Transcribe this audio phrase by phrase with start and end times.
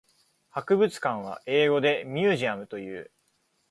[0.49, 3.11] 博物館は英語でミュージアムという。